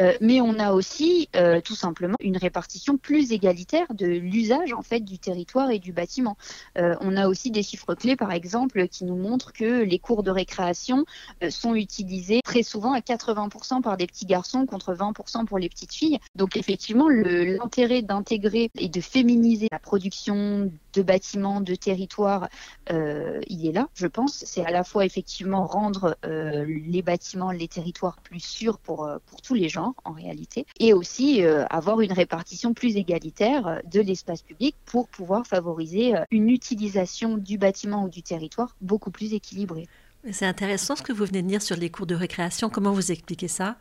Euh, 0.00 0.14
mais 0.20 0.40
on 0.40 0.58
a 0.58 0.72
aussi 0.72 1.28
euh, 1.36 1.60
tout 1.60 1.74
simplement 1.74 2.16
une 2.20 2.36
répartition 2.36 2.96
plus 2.96 3.32
égalitaire 3.32 3.92
de 3.92 4.06
l'usage 4.06 4.72
en 4.72 4.82
fait 4.82 5.00
du 5.00 5.18
territoire 5.18 5.70
et 5.70 5.78
du 5.78 5.92
bâtiment. 5.92 6.36
on 6.76 7.16
a 7.16 7.28
aussi 7.28 7.50
des 7.50 7.62
chiffres 7.62 7.94
clés, 7.94 8.16
par 8.16 8.32
exemple, 8.32 8.88
qui 8.88 9.04
nous 9.04 9.16
montrent 9.16 9.52
que 9.52 9.82
les 9.82 9.98
cours 9.98 10.22
de 10.22 10.30
récréation 10.30 11.04
sont 11.50 11.74
utilisés 11.74 12.40
très 12.42 12.62
souvent 12.62 12.92
à 12.92 13.00
80% 13.00 13.82
par 13.82 13.96
des 13.96 14.06
petits 14.06 14.26
garçons 14.26 14.66
contre 14.66 14.94
20% 14.94 15.44
pour 15.44 15.58
les 15.58 15.68
petites 15.68 15.92
filles. 15.92 16.18
Donc 16.34 16.56
effectivement, 16.56 17.08
l'intérêt 17.08 17.99
d'intégrer 18.02 18.70
et 18.76 18.88
de 18.88 19.00
féminiser 19.00 19.68
la 19.70 19.78
production 19.78 20.70
de 20.92 21.02
bâtiments, 21.02 21.60
de 21.60 21.74
territoires, 21.74 22.48
euh, 22.90 23.40
il 23.48 23.66
est 23.66 23.72
là, 23.72 23.88
je 23.94 24.06
pense. 24.06 24.44
C'est 24.46 24.64
à 24.64 24.70
la 24.70 24.84
fois 24.84 25.04
effectivement 25.04 25.66
rendre 25.66 26.16
euh, 26.24 26.64
les 26.86 27.02
bâtiments, 27.02 27.50
les 27.50 27.68
territoires 27.68 28.16
plus 28.22 28.40
sûrs 28.40 28.78
pour, 28.78 29.04
euh, 29.04 29.18
pour 29.26 29.42
tous 29.42 29.54
les 29.54 29.68
genres 29.68 29.94
en 30.04 30.12
réalité, 30.12 30.66
et 30.78 30.92
aussi 30.92 31.42
avoir 31.70 32.00
une 32.00 32.12
répartition 32.12 32.74
plus 32.74 32.96
égalitaire 32.96 33.80
de 33.90 34.00
l'espace 34.00 34.42
public 34.42 34.74
pour 34.84 35.08
pouvoir 35.08 35.46
favoriser 35.46 36.14
une 36.30 36.48
utilisation 36.48 37.36
du 37.36 37.58
bâtiment 37.58 38.04
ou 38.04 38.08
du 38.08 38.22
territoire 38.22 38.76
beaucoup 38.80 39.10
plus 39.10 39.32
équilibrée. 39.34 39.88
C'est 40.30 40.46
intéressant 40.46 40.96
ce 40.96 41.02
que 41.02 41.12
vous 41.12 41.24
venez 41.24 41.42
de 41.42 41.48
dire 41.48 41.62
sur 41.62 41.76
les 41.76 41.90
cours 41.90 42.06
de 42.06 42.14
récréation. 42.14 42.68
Comment 42.68 42.92
vous 42.92 43.10
expliquez 43.10 43.48
ça? 43.48 43.76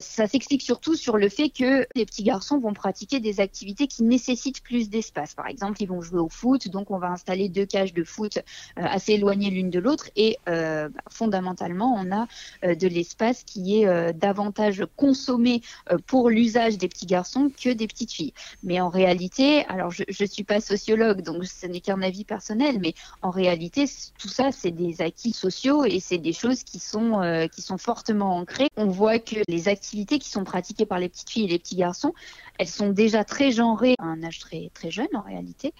Ça 0.00 0.28
s'explique 0.28 0.62
surtout 0.62 0.94
sur 0.94 1.16
le 1.16 1.28
fait 1.28 1.48
que 1.48 1.84
les 1.96 2.06
petits 2.06 2.22
garçons 2.22 2.60
vont 2.60 2.72
pratiquer 2.72 3.18
des 3.18 3.40
activités 3.40 3.88
qui 3.88 4.04
nécessitent 4.04 4.62
plus 4.62 4.90
d'espace. 4.90 5.34
Par 5.34 5.48
exemple, 5.48 5.82
ils 5.82 5.88
vont 5.88 6.00
jouer 6.00 6.20
au 6.20 6.28
foot, 6.28 6.68
donc 6.68 6.92
on 6.92 6.98
va 6.98 7.08
installer 7.08 7.48
deux 7.48 7.66
cages 7.66 7.92
de 7.92 8.04
foot 8.04 8.36
euh, 8.36 8.42
assez 8.76 9.14
éloignées 9.14 9.50
l'une 9.50 9.70
de 9.70 9.80
l'autre 9.80 10.08
et 10.14 10.38
euh, 10.48 10.88
bah, 10.88 11.00
fondamentalement, 11.10 11.96
on 11.98 12.12
a 12.12 12.28
euh, 12.64 12.76
de 12.76 12.86
l'espace 12.86 13.42
qui 13.42 13.82
est 13.82 14.12
davantage 14.12 14.84
consommé 14.96 15.62
pour 16.06 16.30
l'usage 16.30 16.78
des 16.78 16.88
petits 16.88 17.06
garçons 17.06 17.50
que 17.50 17.70
des 17.70 17.88
petites 17.88 18.12
filles. 18.12 18.32
Mais 18.62 18.80
en 18.80 18.90
réalité, 18.90 19.64
alors 19.64 19.90
je 19.90 20.04
ne 20.08 20.28
suis 20.28 20.44
pas 20.44 20.60
sociologue, 20.60 21.22
donc 21.22 21.44
ce 21.44 21.66
n'est 21.66 21.80
qu'un 21.80 22.02
avis 22.02 22.24
personnel, 22.24 22.78
mais 22.80 22.94
en 23.22 23.30
réalité, 23.30 23.86
tout 24.16 24.28
ça, 24.28 24.52
c'est 24.52 24.70
des 24.70 25.02
acquis 25.02 25.32
sociaux 25.32 25.84
et 25.84 25.98
c'est 25.98 26.18
des 26.18 26.32
choses 26.32 26.62
qui 26.62 26.78
sont, 26.78 27.48
qui 27.52 27.62
sont 27.62 27.78
fortement 27.78 28.36
ancrées. 28.36 28.68
On 28.76 28.86
voit 28.86 29.18
que 29.18 29.36
les 29.48 29.68
activités 29.68 29.87
qui 29.90 30.30
sont 30.30 30.44
pratiquées 30.44 30.86
par 30.86 30.98
les 30.98 31.08
petites 31.08 31.30
filles 31.30 31.44
et 31.44 31.48
les 31.48 31.58
petits 31.58 31.76
garçons, 31.76 32.12
elles 32.58 32.68
sont 32.68 32.90
déjà 32.90 33.24
très 33.24 33.52
genrées 33.52 33.94
à 33.98 34.04
un 34.04 34.22
âge 34.22 34.38
très, 34.38 34.70
très 34.74 34.90
jeune 34.90 35.08
en 35.14 35.22
réalité. 35.22 35.72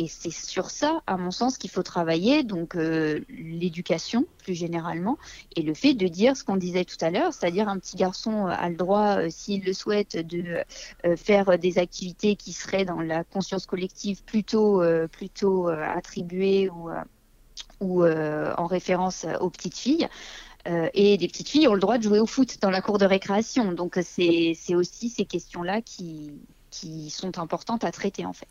Et 0.00 0.06
c'est 0.06 0.30
sur 0.30 0.70
ça, 0.70 1.02
à 1.08 1.16
mon 1.16 1.32
sens, 1.32 1.58
qu'il 1.58 1.70
faut 1.70 1.82
travailler, 1.82 2.44
donc 2.44 2.76
euh, 2.76 3.20
l'éducation 3.28 4.26
plus 4.38 4.54
généralement, 4.54 5.18
et 5.56 5.62
le 5.62 5.74
fait 5.74 5.94
de 5.94 6.06
dire 6.06 6.36
ce 6.36 6.44
qu'on 6.44 6.56
disait 6.56 6.84
tout 6.84 6.96
à 7.00 7.10
l'heure, 7.10 7.32
c'est-à-dire 7.32 7.68
un 7.68 7.78
petit 7.78 7.96
garçon 7.96 8.46
a 8.46 8.68
le 8.68 8.76
droit, 8.76 9.18
euh, 9.18 9.26
s'il 9.28 9.64
le 9.64 9.72
souhaite, 9.72 10.16
de 10.16 10.62
euh, 11.04 11.16
faire 11.16 11.58
des 11.58 11.78
activités 11.78 12.36
qui 12.36 12.52
seraient 12.52 12.84
dans 12.84 13.00
la 13.00 13.24
conscience 13.24 13.66
collective 13.66 14.22
plutôt, 14.22 14.82
plutôt 15.10 15.66
attribuées 15.66 16.70
ou 17.80 18.04
en 18.04 18.66
référence 18.66 19.26
aux 19.40 19.50
petites 19.50 19.76
filles. 19.76 20.08
Euh, 20.68 20.88
et 20.94 21.16
les 21.16 21.28
petites 21.28 21.48
filles 21.48 21.68
ont 21.68 21.74
le 21.74 21.80
droit 21.80 21.98
de 21.98 22.02
jouer 22.02 22.20
au 22.20 22.26
foot 22.26 22.58
dans 22.60 22.70
la 22.70 22.80
cour 22.80 22.98
de 22.98 23.06
récréation. 23.06 23.72
Donc 23.72 23.98
c'est 24.02 24.56
aussi 24.74 25.08
ces 25.08 25.24
questions-là 25.24 25.80
qui, 25.82 26.32
qui 26.70 27.10
sont 27.10 27.38
importantes 27.38 27.84
à 27.84 27.92
traiter 27.92 28.26
en 28.26 28.32
fait. 28.32 28.48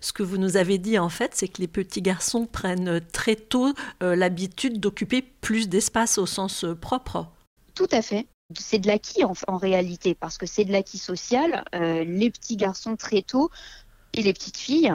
Ce 0.00 0.12
que 0.12 0.22
vous 0.22 0.38
nous 0.38 0.56
avez 0.56 0.78
dit 0.78 0.98
en 0.98 1.10
fait, 1.10 1.32
c'est 1.34 1.48
que 1.48 1.60
les 1.60 1.68
petits 1.68 2.00
garçons 2.00 2.46
prennent 2.46 3.00
très 3.12 3.36
tôt 3.36 3.74
euh, 4.02 4.16
l'habitude 4.16 4.80
d'occuper 4.80 5.20
plus 5.20 5.68
d'espace 5.68 6.16
au 6.16 6.26
sens 6.26 6.64
euh, 6.64 6.74
propre. 6.74 7.26
Tout 7.74 7.88
à 7.90 8.00
fait. 8.00 8.26
C'est 8.58 8.78
de 8.78 8.86
l'acquis 8.86 9.24
en, 9.24 9.32
en, 9.48 9.56
réalité, 9.56 10.14
parce 10.14 10.38
que 10.38 10.46
c'est 10.46 10.64
de 10.64 10.72
l'acquis 10.72 10.98
social. 10.98 11.64
les 11.72 12.30
petits 12.30 12.56
garçons 12.56 12.96
très 12.96 13.22
tôt 13.22 13.50
et 14.12 14.20
les 14.20 14.34
petites 14.34 14.58
filles 14.58 14.92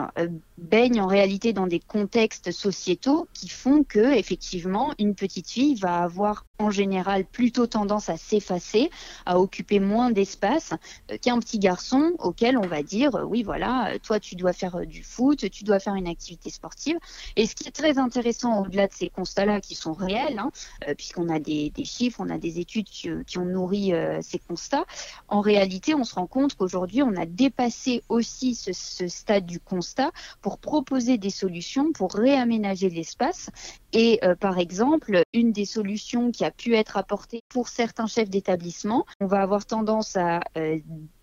euh, 0.58 0.68
baignent 0.68 1.00
en 1.00 1.06
réalité 1.06 1.52
dans 1.52 1.66
des 1.66 1.80
contextes 1.80 2.50
sociétaux 2.50 3.28
qui 3.32 3.48
font 3.48 3.84
que 3.84 4.14
effectivement 4.16 4.92
une 4.98 5.14
petite 5.14 5.50
fille 5.50 5.74
va 5.74 6.02
avoir 6.02 6.44
en 6.58 6.70
général 6.70 7.24
plutôt 7.24 7.66
tendance 7.66 8.08
à 8.08 8.16
s'effacer, 8.16 8.90
à 9.26 9.38
occuper 9.38 9.80
moins 9.80 10.10
d'espace 10.10 10.72
euh, 11.10 11.16
qu'un 11.18 11.38
petit 11.38 11.58
garçon 11.58 12.12
auquel 12.18 12.58
on 12.58 12.66
va 12.66 12.82
dire 12.82 13.14
euh, 13.14 13.24
oui 13.24 13.42
voilà 13.42 13.92
toi 14.02 14.20
tu 14.20 14.34
dois 14.34 14.52
faire 14.52 14.86
du 14.86 15.02
foot, 15.02 15.48
tu 15.50 15.64
dois 15.64 15.78
faire 15.78 15.94
une 15.94 16.08
activité 16.08 16.50
sportive. 16.50 16.96
Et 17.36 17.46
ce 17.46 17.54
qui 17.54 17.68
est 17.68 17.72
très 17.72 17.98
intéressant 17.98 18.62
au-delà 18.62 18.88
de 18.88 18.92
ces 18.92 19.08
constats-là 19.08 19.60
qui 19.60 19.74
sont 19.74 19.92
réels, 19.92 20.38
hein, 20.38 20.50
puisqu'on 20.96 21.28
a 21.28 21.38
des, 21.38 21.72
chiffres, 21.84 22.20
on 22.20 22.30
a 22.30 22.38
des 22.38 22.60
études 22.60 22.86
qui, 22.86 23.08
ont 23.38 23.44
nourri 23.44 23.92
ces 24.20 24.38
constats, 24.38 24.84
en 25.28 25.40
réalité 25.40 25.94
on 25.94 26.04
se 26.04 26.14
rend 26.14 26.26
compte 26.26 26.54
qu'aujourd'hui 26.54 27.02
on 27.02 27.16
a 27.16 27.26
dépassé 27.26 28.02
aussi 28.08 28.54
ce, 28.54 28.72
stade 29.08 29.46
du 29.46 29.60
constat 29.60 30.10
proposer 30.56 31.18
des 31.18 31.28
solutions 31.28 31.92
pour 31.92 32.14
réaménager 32.14 32.88
l'espace. 32.88 33.50
Et 33.92 34.18
euh, 34.22 34.34
par 34.34 34.58
exemple, 34.58 35.22
une 35.34 35.52
des 35.52 35.66
solutions 35.66 36.30
qui 36.30 36.46
a 36.46 36.50
pu 36.50 36.74
être 36.74 36.96
apportée 36.96 37.42
pour 37.50 37.68
certains 37.68 38.06
chefs 38.06 38.30
d'établissement, 38.30 39.04
on 39.20 39.26
va 39.26 39.42
avoir 39.42 39.66
tendance 39.66 40.16
à 40.16 40.40
euh, 40.56 40.78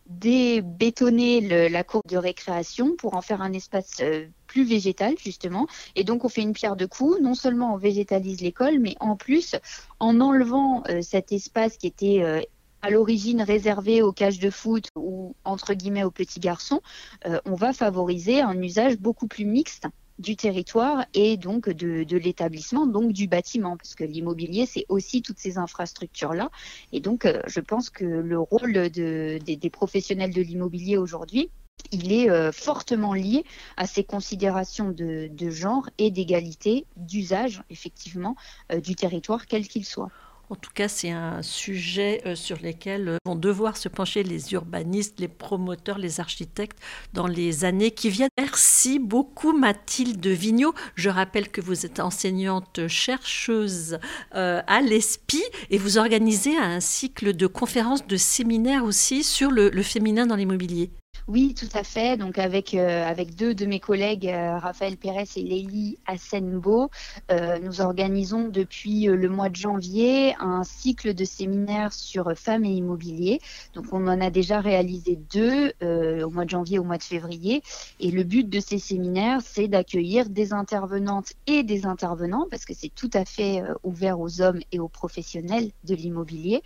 débétonner 0.07 1.69
la 1.69 1.83
cour 1.83 2.01
de 2.07 2.17
récréation 2.17 2.95
pour 2.95 3.15
en 3.15 3.21
faire 3.21 3.41
un 3.41 3.53
espace 3.53 3.97
euh, 4.01 4.27
plus 4.45 4.63
végétal 4.63 5.15
justement 5.17 5.65
et 5.95 6.03
donc 6.03 6.23
on 6.23 6.29
fait 6.29 6.43
une 6.43 6.53
pierre 6.53 6.75
de 6.75 6.85
coups 6.85 7.19
non 7.19 7.33
seulement 7.33 7.73
on 7.73 7.77
végétalise 7.77 8.41
l'école 8.41 8.79
mais 8.79 8.93
en 8.99 9.15
plus 9.15 9.55
en 9.99 10.21
enlevant 10.21 10.83
cet 11.01 11.31
espace 11.31 11.77
qui 11.77 11.87
était 11.87 12.47
à 12.85 12.91
l'origine 12.91 13.41
réservé 13.41 14.03
aux 14.03 14.13
cages 14.13 14.37
de 14.37 14.51
foot 14.51 14.89
ou 14.95 15.35
entre 15.43 15.73
guillemets 15.73 16.03
aux 16.03 16.11
petits 16.11 16.39
garçons, 16.39 16.81
euh, 17.25 17.39
on 17.45 17.55
va 17.55 17.73
favoriser 17.73 18.41
un 18.41 18.61
usage 18.61 18.97
beaucoup 18.97 19.27
plus 19.27 19.45
mixte 19.45 19.87
du 20.19 20.35
territoire 20.35 21.05
et 21.15 21.35
donc 21.35 21.67
de, 21.67 22.05
l'établissement, 22.15 22.85
donc 22.85 23.11
du 23.11 23.27
bâtiment, 23.27 23.75
parce 23.75 23.95
que 23.95 24.03
l'immobilier, 24.03 24.67
c'est 24.67 24.85
aussi 24.87 25.23
toutes 25.23 25.39
ces 25.39 25.57
infrastructures-là. 25.57 26.51
Et 26.91 26.99
donc, 26.99 27.25
euh, 27.25 27.41
je 27.47 27.59
pense 27.59 27.89
que 27.89 28.05
le 28.05 28.39
rôle 28.39 28.89
des, 28.89 29.69
professionnels 29.73 30.31
de 30.31 30.43
l'immobilier 30.43 30.97
aujourd'hui, 30.97 31.49
il 31.91 32.13
est 32.13 32.29
euh, 32.29 32.51
fortement 32.51 33.15
lié 33.15 33.45
à 33.77 33.87
ces 33.87 34.03
considérations 34.03 34.91
de, 34.91 35.49
genre 35.49 35.89
et 35.97 36.11
d'égalité 36.11 36.85
d'usage, 36.97 37.63
effectivement, 37.71 38.35
du 38.83 38.93
territoire, 38.93 39.47
quel 39.47 39.67
qu'il 39.67 39.85
soit. 39.85 40.11
En 40.49 40.55
tout 40.55 40.69
cas, 40.73 40.87
c'est 40.87 41.09
un 41.09 41.41
sujet 41.41 42.21
euh, 42.25 42.35
sur 42.35 42.57
lequel 42.61 43.07
euh, 43.07 43.17
vont 43.25 43.35
devoir 43.35 43.77
se 43.77 43.89
pencher 43.89 44.21
les 44.23 44.53
urbanistes, 44.53 45.19
les 45.19 45.27
promoteurs, 45.27 45.97
les 45.97 46.19
architectes 46.19 46.77
dans 47.13 47.25
les 47.25 47.65
années 47.65 47.91
qui 47.91 48.09
viennent. 48.09 48.29
Merci 48.37 48.99
beaucoup 48.99 49.57
Mathilde 49.57 50.25
Vigneault. 50.25 50.75
Je 50.95 51.09
rappelle 51.09 51.49
que 51.49 51.61
vous 51.61 51.85
êtes 51.85 51.99
enseignante 51.99 52.87
chercheuse 52.87 53.97
euh, 54.35 54.61
à 54.67 54.81
l'ESPI 54.81 55.43
et 55.71 55.79
vous 55.79 55.97
organisez 55.97 56.55
un 56.57 56.79
cycle 56.79 57.33
de 57.33 57.47
conférences, 57.47 58.05
de 58.05 58.17
séminaires 58.17 58.83
aussi 58.83 59.23
sur 59.23 59.51
le 59.51 59.81
féminin 59.81 60.27
dans 60.27 60.35
l'immobilier. 60.35 60.91
Oui, 61.27 61.55
tout 61.55 61.69
à 61.73 61.83
fait. 61.83 62.17
Donc 62.17 62.37
avec 62.37 62.75
euh, 62.75 63.03
avec 63.03 63.33
deux 63.35 63.55
de 63.55 63.65
mes 63.65 63.79
collègues, 63.79 64.27
euh, 64.27 64.59
Raphaël 64.59 64.95
Pérez 64.95 65.25
et 65.35 65.41
Lélie 65.41 65.97
Assenbo, 66.05 66.91
euh, 67.31 67.57
nous 67.57 67.81
organisons 67.81 68.47
depuis 68.47 69.05
le 69.05 69.27
mois 69.27 69.49
de 69.49 69.55
janvier 69.55 70.35
un 70.39 70.63
cycle 70.63 71.15
de 71.15 71.25
séminaires 71.25 71.93
sur 71.93 72.31
femmes 72.37 72.63
et 72.65 72.73
immobilier. 72.73 73.39
Donc 73.73 73.85
on 73.91 74.05
en 74.07 74.21
a 74.21 74.29
déjà 74.29 74.59
réalisé 74.61 75.15
deux 75.15 75.73
au 75.81 76.29
mois 76.29 76.45
de 76.45 76.49
janvier, 76.51 76.77
au 76.77 76.83
mois 76.83 76.99
de 76.99 77.03
février. 77.03 77.63
Et 77.99 78.11
le 78.11 78.23
but 78.23 78.47
de 78.47 78.59
ces 78.59 78.77
séminaires, 78.77 79.41
c'est 79.43 79.67
d'accueillir 79.67 80.29
des 80.29 80.53
intervenantes 80.53 81.33
et 81.47 81.63
des 81.63 81.87
intervenants, 81.87 82.45
parce 82.51 82.65
que 82.65 82.75
c'est 82.75 82.93
tout 82.93 83.09
à 83.15 83.25
fait 83.25 83.63
ouvert 83.83 84.19
aux 84.19 84.41
hommes 84.41 84.59
et 84.71 84.79
aux 84.79 84.89
professionnels 84.89 85.71
de 85.85 85.95
l'immobilier, 85.95 86.61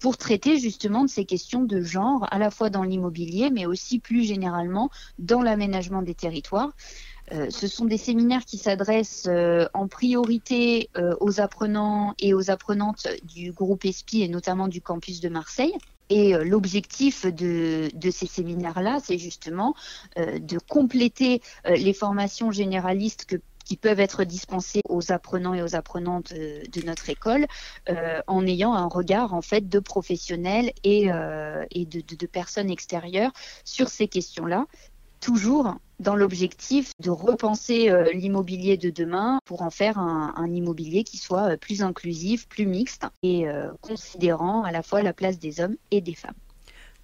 pour 0.00 0.16
traiter 0.16 0.58
justement 0.58 1.04
de 1.04 1.08
ces 1.10 1.24
questions 1.24 1.62
de 1.62 1.80
genre, 1.80 2.26
à 2.30 2.38
la 2.38 2.50
fois 2.50 2.70
dans 2.70 2.82
l'immobilier, 2.82 3.50
mais 3.50 3.66
aussi 3.66 3.83
plus 3.98 4.24
généralement 4.24 4.90
dans 5.18 5.42
l'aménagement 5.42 6.02
des 6.02 6.14
territoires. 6.14 6.72
Euh, 7.32 7.48
ce 7.48 7.66
sont 7.66 7.86
des 7.86 7.96
séminaires 7.96 8.44
qui 8.44 8.58
s'adressent 8.58 9.28
euh, 9.28 9.66
en 9.72 9.88
priorité 9.88 10.90
euh, 10.96 11.14
aux 11.20 11.40
apprenants 11.40 12.14
et 12.18 12.34
aux 12.34 12.50
apprenantes 12.50 13.06
du 13.22 13.52
groupe 13.52 13.84
ESPI 13.84 14.22
et 14.22 14.28
notamment 14.28 14.68
du 14.68 14.82
campus 14.82 15.20
de 15.20 15.28
Marseille. 15.28 15.74
Et 16.10 16.34
l'objectif 16.34 17.24
de, 17.24 17.88
de, 17.94 18.10
ces 18.10 18.26
séminaires-là, 18.26 18.98
c'est 19.02 19.16
justement 19.16 19.74
de 20.18 20.58
compléter 20.68 21.40
les 21.64 21.94
formations 21.94 22.50
généralistes 22.50 23.24
que 23.24 23.36
qui 23.64 23.76
peuvent 23.76 24.00
être 24.00 24.24
dispensés 24.24 24.82
aux 24.88 25.12
apprenants 25.12 25.54
et 25.54 25.62
aux 25.62 25.74
apprenantes 25.74 26.32
euh, 26.32 26.62
de, 26.72 26.82
notre 26.82 27.08
école 27.10 27.46
euh, 27.88 28.20
en 28.26 28.46
ayant 28.46 28.74
un 28.74 28.86
regard 28.86 29.34
en 29.34 29.42
fait 29.42 29.68
de 29.68 29.78
professionnels 29.78 30.72
et, 30.82 31.10
euh, 31.10 31.64
et 31.70 31.86
de, 31.86 32.26
personnes 32.26 32.70
extérieures 32.70 33.32
sur 33.64 33.88
ces 33.88 34.08
questions-là 34.08 34.66
toujours 35.20 35.76
dans 36.00 36.16
l'objectif 36.16 36.92
de 37.00 37.10
repenser 37.10 37.90
l'immobilier 38.12 38.76
de 38.76 38.90
demain 38.90 39.38
pour 39.44 39.62
en 39.62 39.70
faire 39.70 39.98
un, 39.98 40.50
immobilier 40.52 41.04
qui 41.04 41.18
soit 41.18 41.56
plus 41.56 41.82
inclusif, 41.82 42.48
plus 42.48 42.66
mixte 42.66 43.06
et 43.22 43.46
considérant 43.80 44.64
à 44.64 44.72
la 44.72 44.82
fois 44.82 45.02
la 45.02 45.12
place 45.12 45.38
des 45.38 45.60
hommes 45.60 45.76
et 45.90 46.00
des 46.00 46.14
femmes. 46.14 46.34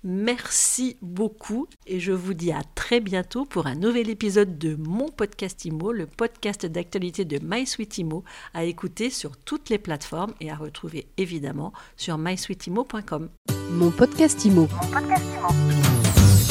Merci 0.03 0.97
beaucoup 1.03 1.67
et 1.87 2.01
je 2.01 2.13
vous 2.13 2.33
dis 2.33 2.53
à 2.53 2.63
très 2.75 3.01
bientôt 3.01 3.45
pour 3.45 3.67
un 3.67 3.75
nouvel 3.75 4.09
épisode 4.09 4.59
de 4.59 4.75
mon 4.77 5.09
podcast 5.09 5.65
IMO, 5.65 5.93
le 5.93 6.07
podcast 6.07 6.65
d'actualité 6.65 7.25
de 7.27 7.39
MySweetImo, 7.43 8.25
à 8.55 8.65
écouter 8.65 9.11
sur 9.11 9.37
toutes 9.37 9.69
les 9.69 9.79
plateformes 9.79 10.33
et 10.41 10.51
à 10.51 10.57
retrouver 10.57 11.07
évidemment 11.19 11.73
sur 11.97 12.17
mysweetimo.com. 12.17 13.29
Mon 13.73 13.91
podcast 13.91 14.45
IMO. 14.45 14.63
Mon 14.63 14.91
podcast 14.91 15.25
IMO. 15.39 16.50